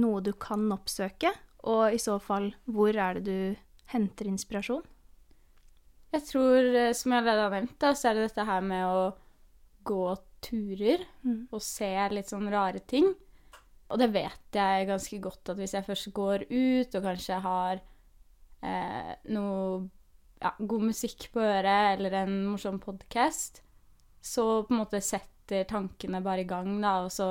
noe 0.00 0.22
du 0.24 0.32
kan 0.40 0.66
oppsøke, 0.74 1.32
og 1.64 1.94
i 1.94 2.00
så 2.02 2.18
fall, 2.20 2.50
hvor 2.64 2.92
er 2.92 3.18
det 3.18 3.24
du 3.24 3.62
henter 3.92 4.28
inspirasjon? 4.28 4.84
Jeg 6.14 6.26
tror, 6.28 6.68
eh, 6.78 6.92
som 6.94 7.12
jeg 7.12 7.22
allerede 7.22 7.44
har 7.46 7.54
nevnt, 7.56 7.78
da, 7.82 7.92
så 7.96 8.10
er 8.10 8.18
det 8.18 8.28
dette 8.28 8.46
her 8.46 8.64
med 8.64 8.84
å 8.86 9.04
gå 9.84 10.04
turer 10.44 11.02
og 11.52 11.60
se 11.64 11.90
litt 12.12 12.30
sånn 12.30 12.50
rare 12.52 12.80
ting. 12.88 13.08
Og 13.92 14.00
det 14.00 14.10
vet 14.14 14.56
jeg 14.56 14.88
ganske 14.88 15.18
godt 15.22 15.52
at 15.52 15.58
hvis 15.58 15.74
jeg 15.76 15.86
først 15.86 16.12
går 16.16 16.46
ut 16.48 16.96
og 16.96 17.04
kanskje 17.04 17.40
har 17.44 17.82
eh, 18.64 19.12
noe 19.32 19.84
ja, 20.40 20.52
god 20.58 20.86
musikk 20.90 21.28
på 21.34 21.42
øret 21.42 21.96
eller 21.96 22.16
en 22.22 22.38
morsom 22.50 22.80
podkast, 22.82 23.62
så 24.24 24.64
på 24.64 24.74
en 24.74 24.80
måte 24.82 25.02
setter 25.04 25.66
tankene 25.68 26.22
bare 26.24 26.44
i 26.44 26.48
gang, 26.48 26.70
da, 26.80 26.96
og 27.04 27.12
så 27.12 27.28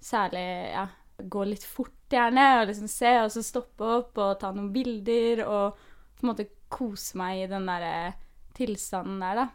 særlig 0.00 0.46
ja, 0.72 0.86
gå 1.18 1.44
litt 1.48 1.64
fort 1.66 2.12
gjerne, 2.12 2.46
og 2.60 2.68
liksom 2.70 2.88
se, 2.90 3.12
og 3.24 3.30
så 3.34 3.42
stoppe 3.44 3.86
opp 3.98 4.20
og 4.22 4.36
ta 4.40 4.52
noen 4.54 4.70
bilder, 4.74 5.44
og 5.46 5.78
på 6.18 6.24
en 6.24 6.30
måte 6.32 6.48
kose 6.72 7.18
meg 7.18 7.44
i 7.44 7.48
den 7.50 7.66
derre 7.68 8.12
tilstanden 8.58 9.22
der, 9.22 9.42
da. 9.42 9.48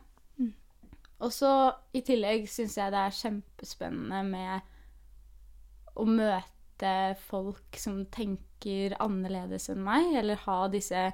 Og 1.23 1.31
så 1.31 1.51
i 1.95 2.01
tillegg 2.03 2.49
syns 2.51 2.75
jeg 2.75 2.91
det 2.91 2.99
er 2.99 3.15
kjempespennende 3.15 4.23
med 4.27 5.99
å 5.99 6.05
møte 6.09 6.93
folk 7.29 7.77
som 7.79 8.01
tenker 8.11 8.97
annerledes 9.03 9.69
enn 9.71 9.83
meg, 9.85 10.09
eller 10.19 10.41
ha 10.47 10.57
disse 10.73 11.05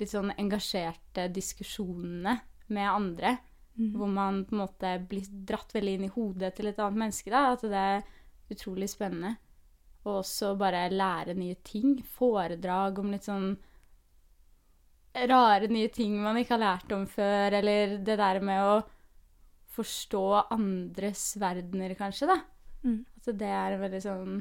litt 0.00 0.12
sånn 0.12 0.32
engasjerte 0.38 1.28
diskusjonene 1.34 2.38
med 2.72 2.88
andre. 2.88 3.36
Hvor 3.80 4.10
man 4.12 4.42
på 4.44 4.54
en 4.54 4.60
måte 4.60 4.88
blir 5.08 5.28
dratt 5.48 5.72
veldig 5.72 5.92
inn 5.96 6.08
i 6.08 6.12
hodet 6.12 6.54
til 6.56 6.68
et 6.68 6.80
annet 6.82 7.00
menneske. 7.00 7.30
da, 7.32 7.52
At 7.54 7.62
det 7.64 7.84
er 7.92 8.02
utrolig 8.52 8.90
spennende. 8.92 9.36
Og 10.06 10.22
også 10.22 10.54
bare 10.60 10.86
lære 10.92 11.34
nye 11.36 11.58
ting. 11.66 11.98
Foredrag 12.16 12.98
om 13.02 13.10
litt 13.12 13.28
sånn 13.28 13.52
rare 15.14 15.68
nye 15.68 15.90
ting 15.92 16.14
man 16.22 16.38
ikke 16.38 16.54
har 16.54 16.62
lært 16.62 16.92
om 16.94 17.04
før, 17.10 17.56
eller 17.60 17.98
det 18.06 18.16
der 18.20 18.40
med 18.44 18.62
å 18.62 18.74
forstå 19.74 20.24
andres 20.54 21.34
verdener, 21.40 21.94
kanskje, 21.98 22.30
da. 22.30 22.38
Mm. 22.84 23.00
At 23.20 23.30
det 23.38 23.52
er 23.52 23.74
en 23.74 23.84
veldig 23.84 24.02
sånn 24.04 24.34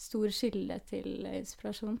stor 0.00 0.32
skille 0.34 0.78
til 0.88 1.26
inspirasjon. 1.28 2.00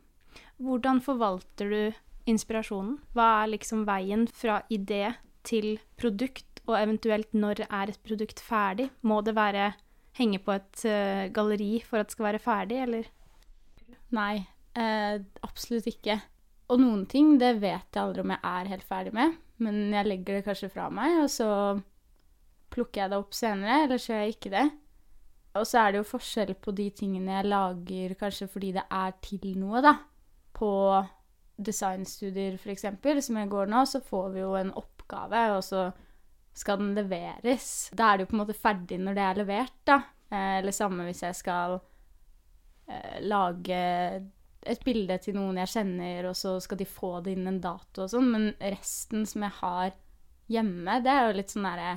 Hvordan 0.62 1.00
forvalter 1.04 1.70
du 1.70 2.30
inspirasjonen? 2.30 2.98
Hva 3.14 3.28
er 3.42 3.54
liksom 3.54 3.84
veien 3.88 4.26
fra 4.30 4.62
idé 4.72 5.14
til 5.46 5.78
produkt, 6.00 6.48
og 6.64 6.78
eventuelt 6.78 7.34
når 7.36 7.66
er 7.68 7.92
et 7.92 8.00
produkt 8.06 8.40
ferdig? 8.40 8.88
Må 9.02 9.20
det 9.24 9.36
være 9.36 9.72
henge 10.18 10.40
på 10.42 10.54
et 10.54 10.84
uh, 10.86 11.26
galleri 11.34 11.78
for 11.84 12.00
at 12.00 12.10
det 12.10 12.16
skal 12.16 12.28
være 12.30 12.42
ferdig, 12.42 12.80
eller? 12.86 13.08
Nei, 14.14 14.44
eh, 14.78 15.16
absolutt 15.42 15.88
ikke. 15.90 16.20
Og 16.72 16.80
noen 16.80 17.02
ting, 17.10 17.34
det 17.40 17.56
vet 17.62 17.88
jeg 17.92 18.00
aldri 18.00 18.22
om 18.24 18.32
jeg 18.32 18.40
er 18.50 18.70
helt 18.72 18.86
ferdig 18.88 19.12
med, 19.16 19.34
men 19.64 19.80
jeg 19.92 20.08
legger 20.08 20.38
det 20.38 20.46
kanskje 20.46 20.70
fra 20.72 20.86
meg, 20.92 21.18
og 21.24 21.28
så 21.32 21.48
plukker 22.74 23.02
jeg 23.02 23.12
det 23.12 23.20
opp 23.20 23.36
senere, 23.36 23.82
eller 23.84 24.00
så 24.00 24.12
gjør 24.12 24.24
jeg 24.24 24.36
ikke 24.36 24.54
det. 24.54 24.64
Og 25.54 25.66
så 25.70 25.82
er 25.82 25.92
det 25.92 26.00
jo 26.00 26.08
forskjell 26.08 26.54
på 26.58 26.74
de 26.74 26.88
tingene 26.98 27.36
jeg 27.36 27.46
lager 27.46 28.14
kanskje 28.18 28.48
fordi 28.50 28.72
det 28.74 28.86
er 28.90 29.12
til 29.22 29.52
noe, 29.60 29.82
da. 29.84 29.94
På 30.54 30.70
designstudier 31.54 32.58
eksempel, 32.72 33.20
som 33.22 33.38
jeg 33.38 33.50
går 33.52 33.70
nå, 33.70 33.84
så 33.86 34.00
får 34.02 34.32
vi 34.34 34.42
jo 34.42 34.56
en 34.58 34.72
oppgave, 34.78 35.44
og 35.54 35.62
så 35.62 35.86
skal 36.54 36.78
den 36.78 36.92
leveres. 36.94 37.90
Da 37.92 38.12
er 38.12 38.16
det 38.20 38.26
jo 38.26 38.30
på 38.32 38.36
en 38.38 38.42
måte 38.44 38.54
ferdig 38.58 39.00
når 39.02 39.16
det 39.18 39.24
er 39.26 39.40
levert, 39.42 39.76
da. 39.88 39.96
Eh, 40.30 40.58
eller 40.60 40.74
samme 40.74 41.04
hvis 41.08 41.22
jeg 41.26 41.34
skal 41.40 41.80
eh, 42.88 43.18
lage 43.26 43.80
et 44.64 44.80
bilde 44.86 45.18
til 45.20 45.34
noen 45.36 45.58
jeg 45.60 45.72
kjenner, 45.74 46.30
og 46.30 46.36
så 46.38 46.54
skal 46.64 46.78
de 46.80 46.86
få 46.88 47.18
det 47.26 47.34
inn 47.36 47.50
en 47.50 47.60
dato 47.60 48.06
og 48.06 48.10
sånn. 48.14 48.30
Men 48.32 48.46
resten 48.62 49.26
som 49.28 49.42
jeg 49.44 49.58
har 49.60 49.92
hjemme, 50.48 51.00
det 51.04 51.10
er 51.12 51.26
jo 51.28 51.36
litt 51.40 51.52
sånn 51.52 51.66
derre 51.68 51.92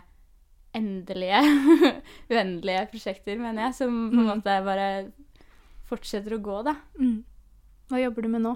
endelige, 0.78 1.40
uendelige 2.34 2.84
prosjekter, 2.92 3.40
mener 3.40 3.70
jeg, 3.70 3.78
som 3.80 3.94
på 4.12 4.18
en 4.20 4.26
Mm. 4.26 4.28
måte 4.34 4.58
bare 4.66 4.90
fortsetter 5.88 6.36
å 6.36 6.42
gå, 6.44 6.58
da. 6.68 6.74
Mm. 7.00 7.22
Hva 7.88 8.02
jobber 8.04 8.26
du 8.28 8.30
med 8.34 8.44
nå? 8.44 8.56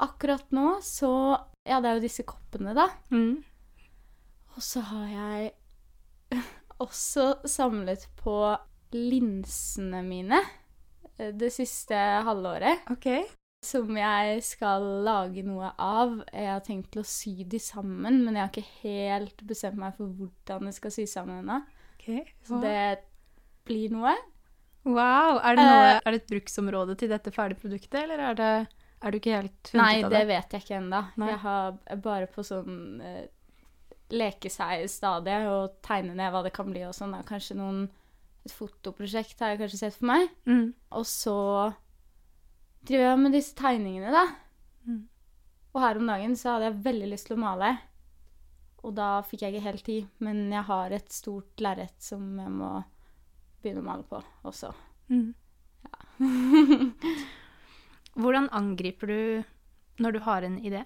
Akkurat 0.00 0.50
nå 0.56 0.80
så 0.82 1.10
Ja, 1.68 1.76
det 1.80 1.90
er 1.90 1.98
jo 1.98 2.02
disse 2.06 2.24
koppene, 2.26 2.72
da. 2.74 2.86
Mm. 3.12 3.44
Og 4.56 4.64
så 4.64 4.82
har 4.90 5.10
jeg 5.12 5.50
også 6.84 7.26
samlet 7.48 8.06
på 8.20 8.36
linsene 8.96 10.00
mine 10.06 10.40
eh, 11.18 11.30
det 11.36 11.52
siste 11.54 11.98
halvåret. 12.26 12.88
OK. 12.90 13.08
Som 13.64 13.92
jeg 13.98 14.40
skal 14.42 14.86
lage 15.04 15.44
noe 15.44 15.68
av. 15.76 16.16
Jeg 16.32 16.48
har 16.48 16.62
tenkt 16.64 16.90
til 16.94 17.02
å 17.02 17.06
sy 17.08 17.44
de 17.44 17.60
sammen, 17.60 18.22
men 18.24 18.38
jeg 18.38 18.42
har 18.46 18.52
ikke 18.54 18.80
helt 18.86 19.42
bestemt 19.46 19.78
meg 19.78 19.98
for 19.98 20.08
hvordan 20.16 20.70
jeg 20.70 20.78
skal 20.78 20.94
sy 20.96 21.04
sammen 21.10 21.42
ennå. 21.42 21.60
Så 22.48 22.58
det 22.64 23.04
blir 23.68 23.92
noe. 23.92 24.14
Wow! 24.88 25.36
Er 25.44 25.58
det, 25.58 25.64
noe, 25.68 25.80
Eh, 25.90 25.98
er 26.00 26.14
det 26.14 26.22
et 26.22 26.30
bruksområde 26.32 26.96
til 26.96 27.10
dette 27.12 27.30
ferdige 27.34 27.60
produktet, 27.60 27.98
eller 28.00 28.22
er, 28.30 28.38
det, 28.38 28.86
er 29.04 29.12
du 29.12 29.18
ikke 29.18 29.34
helt 29.36 29.68
funnet 29.68 29.84
Nei, 29.84 29.98
av 30.00 30.08
det 30.08 30.16
Nei, 30.16 30.22
det? 30.24 30.30
vet 30.32 30.56
jeg 30.56 30.64
ikke 30.64 30.78
ennå. 30.80 31.02
Jeg 31.28 31.38
har 31.44 31.98
bare 32.08 32.30
på 32.32 32.44
sånn 32.48 32.78
leke 34.14 34.50
seg 34.52 34.86
stadig 34.90 35.36
og 35.50 35.78
tegne 35.84 36.16
ned 36.18 36.32
hva 36.32 36.42
det 36.46 36.54
kan 36.56 36.70
bli 36.70 36.82
og 36.86 36.94
sånn. 36.96 37.16
Kanskje 37.28 37.58
noen 37.60 37.88
Et 38.40 38.52
fotoprosjekt 38.56 39.42
har 39.44 39.50
jeg 39.52 39.58
kanskje 39.60 39.78
sett 39.82 39.96
for 39.98 40.08
meg. 40.08 40.30
Mm. 40.48 40.70
Og 40.96 41.02
så 41.04 41.34
driver 42.88 43.10
jeg 43.10 43.18
med 43.20 43.34
disse 43.36 43.52
tegningene, 43.58 44.14
da. 44.14 44.22
Mm. 44.88 45.02
Og 45.74 45.82
her 45.84 46.00
om 46.00 46.08
dagen 46.08 46.36
så 46.40 46.54
hadde 46.54 46.70
jeg 46.70 46.84
veldig 46.86 47.10
lyst 47.10 47.28
til 47.28 47.36
å 47.36 47.42
male. 47.42 47.74
Og 48.80 48.94
da 48.96 49.10
fikk 49.28 49.44
jeg 49.44 49.54
ikke 49.54 49.66
helt 49.66 49.84
tid. 49.84 50.08
Men 50.24 50.40
jeg 50.48 50.64
har 50.70 50.96
et 50.96 51.12
stort 51.12 51.60
lerret 51.60 52.00
som 52.00 52.24
jeg 52.40 52.54
må 52.54 52.72
begynne 53.60 53.84
å 53.84 53.88
male 53.90 54.08
på 54.08 54.22
også. 54.48 54.72
Mm. 55.12 55.34
Hvordan 58.20 58.48
angriper 58.56 59.12
du 59.12 60.00
når 60.00 60.16
du 60.16 60.20
har 60.24 60.48
en 60.48 60.58
idé? 60.64 60.82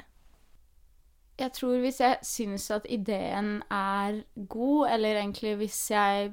Jeg 1.35 1.51
tror 1.57 1.81
hvis 1.83 1.99
jeg 1.99 2.19
syns 2.23 2.69
at 2.71 2.85
ideen 2.87 3.57
er 3.73 4.21
god, 4.47 4.91
eller 4.95 5.19
egentlig 5.19 5.57
hvis 5.59 5.81
jeg 5.91 6.31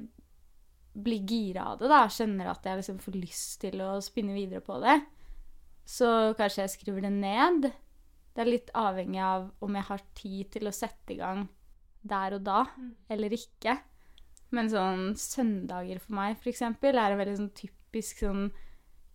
blir 0.92 1.24
gira 1.26 1.72
av 1.72 1.80
det, 1.80 1.88
da, 1.90 2.04
kjenner 2.06 2.52
at 2.52 2.66
jeg 2.68 2.78
liksom 2.78 3.00
får 3.02 3.16
lyst 3.18 3.56
til 3.64 3.82
å 3.82 3.96
spinne 4.04 4.36
videre 4.36 4.62
på 4.62 4.76
det, 4.82 5.00
så 5.88 6.32
kanskje 6.38 6.66
jeg 6.66 6.74
skriver 6.76 7.06
det 7.08 7.14
ned. 7.16 7.70
Det 8.32 8.44
er 8.44 8.50
litt 8.50 8.70
avhengig 8.78 9.22
av 9.24 9.48
om 9.64 9.78
jeg 9.78 9.88
har 9.88 10.04
tid 10.16 10.52
til 10.54 10.70
å 10.70 10.76
sette 10.76 11.16
i 11.16 11.18
gang 11.18 11.46
der 12.02 12.36
og 12.38 12.46
da, 12.46 12.60
eller 13.10 13.34
ikke. 13.34 13.76
Men 14.52 14.68
sånn 14.70 15.12
søndager 15.18 16.00
for 16.02 16.14
meg, 16.18 16.36
eksempel, 16.52 16.98
er 16.98 17.14
en 17.14 17.20
veldig 17.20 17.38
sånn 17.40 17.54
typisk 17.56 18.22
sånn 18.22 18.50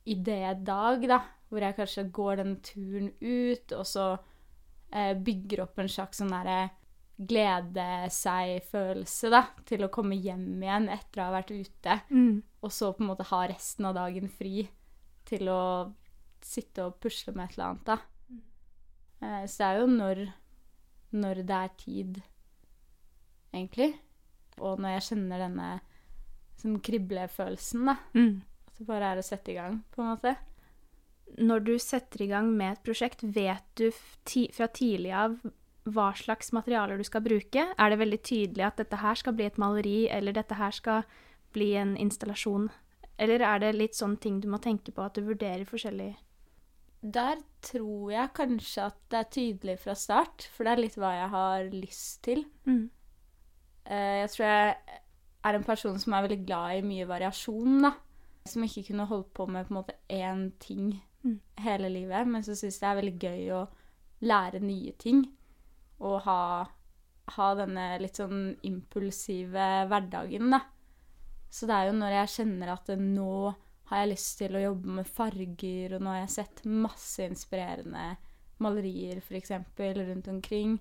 idédag, 0.08 1.06
da. 1.10 1.22
Hvor 1.48 1.63
jeg 1.63 1.77
kanskje 1.77 2.10
går 2.12 2.41
den 2.41 2.56
turen 2.65 3.12
ut, 3.22 3.72
og 3.72 3.86
så 3.88 4.08
bygger 4.89 5.65
opp 5.65 5.79
en 5.82 5.89
slags 5.91 6.22
sånn 6.22 6.32
derre 6.32 6.70
glede 7.17 7.86
seg-følelse, 8.13 9.32
da. 9.34 9.41
Til 9.67 9.86
å 9.86 9.91
komme 9.94 10.17
hjem 10.22 10.62
igjen 10.62 10.88
etter 10.94 11.22
å 11.22 11.29
ha 11.29 11.36
vært 11.39 11.53
ute. 11.56 12.00
Mm. 12.13 12.44
Og 12.62 12.74
så 12.74 12.91
på 12.94 13.03
en 13.03 13.12
måte 13.12 13.27
ha 13.32 13.41
resten 13.50 13.89
av 13.89 13.98
dagen 13.98 14.29
fri 14.29 14.67
til 15.27 15.50
å 15.51 15.62
sitte 16.46 16.86
og 16.86 17.00
pusle 17.01 17.34
med 17.36 17.48
et 17.48 17.58
eller 17.58 17.72
annet, 17.72 17.89
da. 17.89 17.98
Eh, 19.17 19.46
så 19.50 19.58
det 19.63 19.67
er 19.67 19.79
jo 19.82 19.88
når, 19.91 20.24
når 21.17 21.41
det 21.50 21.58
er 21.58 21.77
tid, 21.82 22.20
egentlig. 23.51 23.89
Og 24.62 24.82
når 24.82 24.98
jeg 24.98 25.08
kjenner 25.12 25.44
denne 25.48 25.72
sånn 26.62 26.77
kriblefølelsen, 26.86 27.89
da. 27.89 27.98
Mm. 28.13 28.38
At 28.70 28.77
det 28.79 28.88
bare 28.89 29.12
er 29.12 29.22
å 29.22 29.25
sette 29.25 29.53
i 29.53 29.58
gang, 29.58 29.82
på 29.94 30.03
en 30.03 30.13
måte. 30.13 30.38
Når 31.38 31.63
du 31.67 31.74
setter 31.77 32.24
i 32.25 32.27
gang 32.32 32.50
med 32.58 32.72
et 32.77 32.84
prosjekt, 32.84 33.22
vet 33.22 33.63
du 33.77 33.91
ti 34.25 34.48
fra 34.56 34.67
tidlig 34.74 35.12
av 35.13 35.38
hva 35.88 36.10
slags 36.17 36.50
materialer 36.51 36.98
du 37.00 37.06
skal 37.08 37.22
bruke? 37.24 37.67
Er 37.77 37.89
det 37.94 38.00
veldig 38.01 38.20
tydelig 38.25 38.65
at 38.65 38.77
dette 38.82 38.98
her 39.00 39.15
skal 39.15 39.36
bli 39.38 39.46
et 39.48 39.60
maleri, 39.62 40.08
eller 40.12 40.34
dette 40.36 40.58
her 40.60 40.74
skal 40.75 41.06
bli 41.56 41.75
en 41.79 41.94
installasjon? 41.96 42.70
Eller 43.17 43.41
er 43.46 43.62
det 43.63 43.75
litt 43.77 43.96
sånn 43.98 44.17
ting 44.22 44.41
du 44.41 44.50
må 44.51 44.60
tenke 44.62 44.91
på, 44.94 45.01
at 45.06 45.15
du 45.17 45.22
vurderer 45.25 45.65
forskjellig 45.65 46.15
Der 47.01 47.38
tror 47.62 48.12
jeg 48.12 48.34
kanskje 48.34 48.84
at 48.89 48.98
det 49.10 49.20
er 49.22 49.32
tydelig 49.38 49.77
fra 49.79 49.96
start, 49.96 50.50
for 50.53 50.65
det 50.65 50.74
er 50.74 50.82
litt 50.84 50.98
hva 50.98 51.13
jeg 51.15 51.29
har 51.34 51.70
lyst 51.72 52.24
til. 52.24 52.46
mm. 52.65 52.89
Eh, 53.86 54.20
Jeg 54.25 54.29
tror 54.34 54.46
jeg 54.46 54.75
er 55.46 55.56
en 55.56 55.63
person 55.63 56.00
som 56.00 56.13
er 56.13 56.25
veldig 56.27 56.46
glad 56.46 56.77
i 56.77 56.82
mye 56.82 57.08
variasjon, 57.08 57.82
da. 57.86 57.94
Som 58.46 58.63
ikke 58.63 58.88
kunne 58.89 59.06
holdt 59.08 59.34
på 59.34 59.46
med 59.48 59.67
på 59.67 59.74
en 59.74 59.77
måte 59.79 59.96
én 60.10 60.51
ting. 60.60 61.01
Hele 61.64 61.90
livet, 61.92 62.28
men 62.30 62.44
så 62.46 62.56
syns 62.56 62.78
jeg 62.78 62.84
det 62.84 62.90
er 62.90 63.00
veldig 63.02 63.18
gøy 63.22 63.52
å 63.58 63.62
lære 64.28 64.62
nye 64.64 64.94
ting. 65.02 65.24
Og 66.04 66.20
ha, 66.28 66.42
ha 67.38 67.48
denne 67.58 67.88
litt 68.02 68.20
sånn 68.20 68.52
impulsive 68.68 69.70
hverdagen, 69.90 70.52
da. 70.54 70.62
Så 71.50 71.68
det 71.70 71.78
er 71.78 71.90
jo 71.90 71.98
når 71.98 72.14
jeg 72.20 72.34
kjenner 72.36 72.74
at 72.74 72.92
nå 73.00 73.32
har 73.88 74.02
jeg 74.02 74.12
lyst 74.12 74.34
til 74.42 74.58
å 74.58 74.64
jobbe 74.66 74.98
med 75.00 75.08
farger, 75.08 75.96
og 75.96 76.04
nå 76.04 76.12
har 76.12 76.24
jeg 76.26 76.36
sett 76.36 76.66
masse 76.68 77.24
inspirerende 77.24 78.18
malerier 78.64 79.22
f.eks. 79.22 79.54
rundt 79.80 80.28
omkring. 80.28 80.76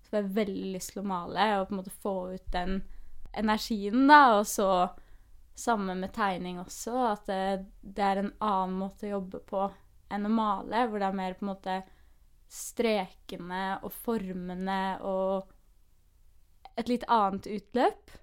Så 0.00 0.10
får 0.10 0.22
jeg 0.22 0.36
veldig 0.38 0.70
lyst 0.76 0.94
til 0.94 1.02
å 1.02 1.10
male 1.10 1.48
og 1.58 1.68
på 1.68 1.74
en 1.74 1.80
måte 1.82 1.92
få 1.92 2.14
ut 2.32 2.48
den 2.54 2.80
energien, 3.36 4.06
da. 4.08 4.38
Og 4.38 4.46
så 4.48 4.68
samme 5.58 5.94
med 5.98 6.12
tegning 6.14 6.60
også, 6.62 6.94
at 7.12 7.26
det, 7.28 7.66
det 7.82 8.04
er 8.04 8.22
en 8.22 8.32
annen 8.44 8.78
måte 8.80 9.08
å 9.08 9.14
jobbe 9.18 9.40
på 9.48 9.66
enn 10.14 10.24
å 10.28 10.32
male, 10.32 10.86
hvor 10.88 11.02
det 11.02 11.08
er 11.10 11.18
mer 11.18 11.34
på 11.36 11.44
en 11.44 11.50
måte 11.52 11.78
strekene 12.48 13.62
og 13.84 13.92
formene 13.92 14.80
og 15.04 15.50
et 16.78 16.88
litt 16.88 17.04
annet 17.12 17.48
utløp. 17.50 18.14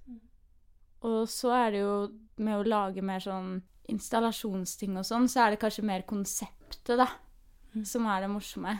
Og 1.05 1.27
så 1.29 1.51
er 1.53 1.75
det 1.75 1.81
jo 1.83 1.95
med 2.41 2.57
å 2.57 2.65
lage 2.67 3.03
mer 3.05 3.21
sånn 3.21 3.59
installasjonsting 3.91 4.95
og 4.97 5.05
sånn, 5.05 5.27
så 5.29 5.43
er 5.45 5.53
det 5.53 5.61
kanskje 5.61 5.85
mer 5.85 6.05
konseptet, 6.09 6.97
da, 6.97 7.07
Mm. 7.75 7.83
som 7.85 8.05
er 8.07 8.21
det 8.21 8.29
morsomme. 8.31 8.73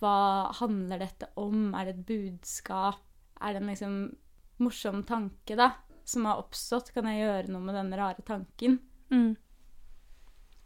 Hva 0.00 0.50
handler 0.56 0.98
dette 0.98 1.26
om? 1.36 1.74
Er 1.74 1.84
det 1.84 1.92
et 1.98 2.06
budskap? 2.08 3.02
Er 3.38 3.52
det 3.52 3.60
en 3.60 3.68
liksom 3.68 4.16
morsom 4.58 5.02
tanke, 5.04 5.54
da, 5.54 5.74
som 6.08 6.26
har 6.28 6.42
oppstått? 6.42 6.92
Kan 6.94 7.08
jeg 7.10 7.22
gjøre 7.22 7.52
noe 7.52 7.64
med 7.64 7.76
denne 7.78 7.98
rare 7.98 8.24
tanken? 8.26 8.78
Mm. 9.12 9.34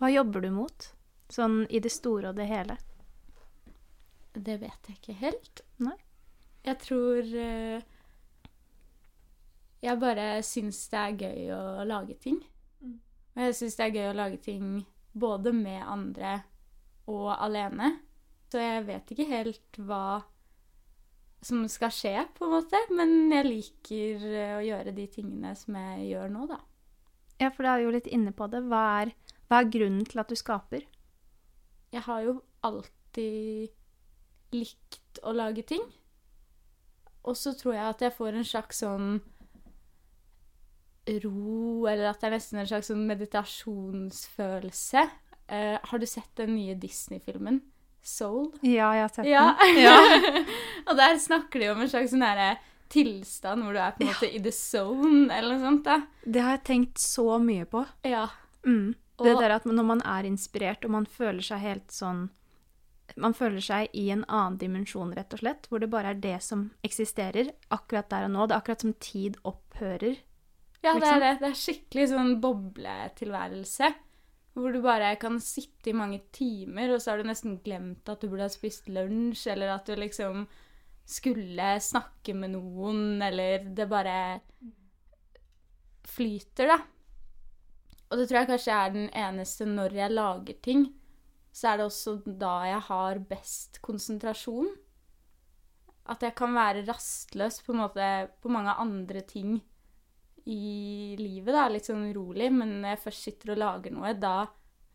Hva 0.00 0.10
jobber 0.12 0.44
du 0.44 0.50
mot, 0.52 0.88
sånn 1.32 1.64
i 1.72 1.80
det 1.82 1.92
store 1.94 2.30
og 2.30 2.38
det 2.38 2.48
hele? 2.50 2.76
Det 4.36 4.58
vet 4.60 4.90
jeg 4.90 4.98
ikke 4.98 5.16
helt. 5.22 5.62
Nei. 5.80 5.96
Jeg 6.66 6.80
tror 6.82 7.28
eh, 7.38 7.84
Jeg 9.84 10.00
bare 10.02 10.26
syns 10.44 10.80
det 10.92 11.00
er 11.00 11.20
gøy 11.22 11.50
å 11.56 11.62
lage 11.88 12.16
ting. 12.20 12.40
Mm. 12.82 12.98
Og 13.36 13.42
jeg 13.46 13.56
syns 13.60 13.78
det 13.78 13.86
er 13.86 13.96
gøy 13.96 14.08
å 14.10 14.18
lage 14.18 14.40
ting 14.44 14.70
både 15.16 15.52
med 15.56 15.80
andre 15.86 16.40
og 17.08 17.30
alene. 17.36 17.94
Så 18.50 18.60
jeg 18.60 18.84
vet 18.86 19.12
ikke 19.12 19.28
helt 19.30 19.80
hva 19.80 20.22
som 21.44 21.64
skal 21.70 21.92
skje, 21.94 22.14
på 22.36 22.46
en 22.46 22.54
måte. 22.56 22.80
Men 22.96 23.32
jeg 23.32 23.48
liker 23.48 24.26
eh, 24.30 24.54
å 24.56 24.64
gjøre 24.64 24.94
de 24.96 25.06
tingene 25.12 25.54
som 25.58 25.76
jeg 25.78 26.10
gjør 26.12 26.32
nå, 26.32 26.46
da. 26.50 26.60
Ja, 27.40 27.50
for 27.52 27.66
da 27.66 27.74
er 27.74 27.82
vi 27.82 27.88
jo 27.88 27.94
litt 27.98 28.08
inne 28.08 28.32
på 28.36 28.48
det. 28.52 28.62
Hva 28.70 28.82
er, 29.02 29.12
hva 29.50 29.60
er 29.60 29.72
grunnen 29.72 30.06
til 30.08 30.22
at 30.22 30.32
du 30.32 30.36
skaper? 30.38 30.86
Jeg 31.92 32.02
har 32.06 32.24
jo 32.24 32.38
alltid 32.66 33.74
likt 34.56 35.20
å 35.26 35.34
lage 35.36 35.64
ting. 35.68 35.84
Og 37.26 37.36
så 37.38 37.52
tror 37.58 37.74
jeg 37.74 37.86
at 37.90 38.04
jeg 38.06 38.14
får 38.16 38.38
en 38.38 38.46
slags 38.46 38.82
sånn 38.84 39.08
ro, 41.22 41.86
eller 41.86 42.10
at 42.10 42.20
det 42.20 42.28
er 42.28 42.34
nesten 42.34 42.60
en 42.60 42.68
slags 42.70 42.90
sånn 42.90 43.06
meditasjonsfølelse. 43.06 45.02
Uh, 45.46 45.76
har 45.78 46.02
du 46.02 46.06
sett 46.10 46.32
den 46.38 46.56
nye 46.56 46.74
Disney-filmen 46.78 47.60
Soul? 48.06 48.52
Ja, 48.62 48.92
jeg 48.94 49.02
har 49.02 49.12
sett 49.14 49.26
Ja. 49.26 49.44
den. 49.60 49.78
Ja. 49.86 50.44
og 50.86 50.96
der 50.96 51.18
snakker 51.18 51.60
de 51.60 51.68
om 51.72 51.80
en 51.82 51.88
slags 51.90 52.12
sånn 52.14 52.22
herre 52.24 52.56
tilstand 52.88 53.64
hvor 53.66 53.74
du 53.74 53.80
er 53.82 53.96
på 53.96 54.04
en 54.04 54.12
måte 54.12 54.28
i 54.30 54.38
the 54.44 54.52
zone, 54.54 55.26
eller 55.34 55.56
noe 55.56 55.64
sånt. 55.64 55.84
da. 55.84 55.96
Det 56.24 56.40
har 56.44 56.56
jeg 56.56 56.64
tenkt 56.68 57.02
så 57.02 57.38
mye 57.42 57.66
på. 57.66 57.82
Ja. 58.06 58.28
Mm. 58.64 58.94
Det 59.18 59.32
Og- 59.34 59.40
der 59.40 59.50
at 59.56 59.64
når 59.64 59.84
man 59.84 60.02
er 60.04 60.22
inspirert, 60.28 60.84
og 60.84 60.90
man 60.90 61.06
føler 61.06 61.42
seg 61.42 61.58
helt 61.60 61.88
sånn 61.90 62.28
Man 63.16 63.32
føler 63.32 63.60
seg 63.62 63.88
i 63.94 64.10
en 64.10 64.24
annen 64.28 64.56
dimensjon, 64.58 65.12
rett 65.14 65.32
og 65.32 65.38
slett, 65.38 65.68
hvor 65.70 65.78
det 65.78 65.88
bare 65.88 66.10
er 66.10 66.14
det 66.14 66.42
som 66.42 66.72
eksisterer 66.84 67.52
akkurat 67.70 68.08
der 68.10 68.24
og 68.26 68.30
nå. 68.34 68.46
Det 68.48 68.54
er 68.56 68.60
akkurat 68.60 68.80
som 68.82 68.92
tid 68.94 69.36
opphører. 69.46 70.16
Ja, 70.82 70.92
det 70.92 71.02
Liksom. 71.02 71.14
er 71.14 71.20
det. 71.20 71.38
Det 71.40 71.48
er 71.48 71.54
skikkelig 71.54 72.08
sånn 72.10 72.40
bobletilværelse. 72.42 73.94
Hvor 74.56 74.72
du 74.72 74.80
bare 74.80 75.10
kan 75.20 75.36
sitte 75.44 75.92
i 75.92 75.96
mange 75.96 76.22
timer, 76.32 76.94
og 76.94 77.02
så 77.02 77.12
har 77.12 77.20
du 77.20 77.28
nesten 77.28 77.58
glemt 77.64 78.08
at 78.08 78.22
du 78.22 78.30
burde 78.30 78.46
ha 78.46 78.52
spist 78.52 78.88
lunsj, 78.88 79.50
eller 79.52 79.74
at 79.74 79.88
du 79.88 79.98
liksom 80.00 80.46
skulle 81.06 81.74
snakke 81.84 82.32
med 82.34 82.54
noen, 82.54 83.20
eller 83.22 83.68
det 83.76 83.86
bare 83.90 84.16
flyter, 86.08 86.72
da. 86.72 86.78
Og 88.06 88.16
det 88.18 88.28
tror 88.30 88.40
jeg 88.40 88.50
kanskje 88.54 88.80
er 88.80 88.94
den 88.94 89.06
eneste 89.12 89.68
når 89.68 90.00
jeg 90.00 90.14
lager 90.14 90.58
ting, 90.64 90.88
så 91.52 91.72
er 91.72 91.78
det 91.78 91.86
også 91.90 92.16
da 92.26 92.56
jeg 92.70 92.82
har 92.88 93.22
best 93.28 93.80
konsentrasjon. 93.84 94.68
At 96.06 96.22
jeg 96.22 96.36
kan 96.38 96.54
være 96.54 96.84
rastløs 96.86 97.60
på 97.66 97.74
måte 97.76 98.28
på 98.40 98.52
mange 98.52 98.72
andre 98.78 99.20
ting 99.26 99.58
i 100.46 101.16
livet, 101.18 101.50
da, 101.50 101.66
litt 101.70 101.88
sånn 101.88 102.04
urolig, 102.12 102.52
men 102.54 102.76
når 102.82 102.92
jeg 102.92 103.02
først 103.02 103.26
sitter 103.26 103.52
og 103.54 103.58
lager 103.58 103.94
noe, 103.94 104.12
da 104.14 104.36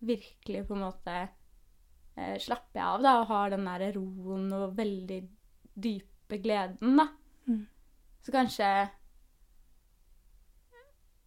virkelig 0.01 0.63
på 0.67 0.77
en 0.77 0.85
måte 0.85 1.15
eh, 2.15 2.37
slapper 2.39 2.79
jeg 2.79 2.85
av, 2.85 3.03
da, 3.03 3.17
og 3.19 3.27
har 3.33 3.51
den 3.53 3.67
der 3.67 3.83
roen 3.97 4.47
og 4.55 4.77
veldig 4.77 5.19
dype 5.75 6.39
gleden, 6.41 6.95
da. 7.01 7.07
Mm. 7.49 7.61
Så 8.21 8.33
kanskje 8.33 8.71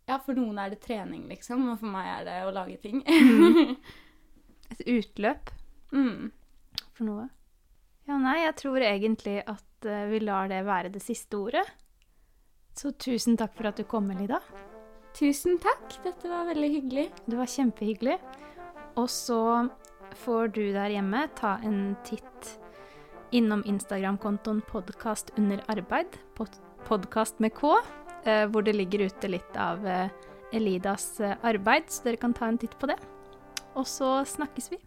Ja, 0.05 0.19
for 0.21 0.37
noen 0.37 0.59
er 0.61 0.73
det 0.73 0.83
trening, 0.85 1.29
liksom, 1.29 1.69
og 1.73 1.79
for 1.81 1.93
meg 1.93 2.11
er 2.15 2.27
det 2.29 2.41
å 2.49 2.53
lage 2.53 2.81
ting. 2.81 3.05
Et 4.73 4.83
utløp 4.89 5.53
mm. 5.93 6.33
for 6.97 7.09
noe. 7.09 7.29
Ja, 8.09 8.19
nei, 8.21 8.41
jeg 8.43 8.57
tror 8.61 8.85
egentlig 8.85 9.39
at 9.49 9.89
eh, 9.89 10.09
vi 10.11 10.21
lar 10.25 10.49
det 10.49 10.65
være 10.65 10.93
det 10.93 11.05
siste 11.05 11.41
ordet. 11.41 11.65
Så 12.75 12.91
tusen 12.99 13.37
takk 13.39 13.55
for 13.55 13.71
at 13.71 13.79
du 13.79 13.87
kom, 13.87 14.11
Elida. 14.11 14.41
Tusen 15.15 15.61
takk, 15.63 15.95
dette 16.03 16.31
var 16.31 16.49
veldig 16.49 16.71
hyggelig. 16.73 17.07
Det 17.27 17.39
var 17.39 17.51
kjempehyggelig. 17.51 18.19
Og 18.99 19.07
så 19.11 19.41
får 20.25 20.55
du 20.57 20.63
der 20.75 20.95
hjemme 20.97 21.25
ta 21.39 21.57
en 21.67 21.95
titt 22.07 22.51
innom 23.35 23.63
Instagram-kontoen 23.67 24.63
podkast 24.71 25.33
under 25.39 25.63
arbeid, 25.71 26.19
pod 26.35 26.55
podkast 26.85 27.39
med 27.41 27.55
K, 27.57 27.79
eh, 28.29 28.45
hvor 28.53 28.67
det 28.67 28.75
ligger 28.77 29.07
ute 29.07 29.31
litt 29.31 29.57
av 29.57 29.87
eh, 29.89 30.11
Elidas 30.53 31.07
eh, 31.21 31.39
arbeid, 31.47 31.89
så 31.89 32.05
dere 32.05 32.21
kan 32.21 32.35
ta 32.37 32.51
en 32.51 32.59
titt 32.61 32.75
på 32.79 32.91
det. 32.91 32.99
Og 33.75 33.87
så 33.89 34.19
snakkes 34.29 34.71
vi. 34.75 34.83